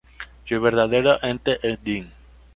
Su 0.45 0.59
verdadero 0.59 1.21
Ente 1.21 1.59
es 1.61 1.83
Dean. 1.83 2.11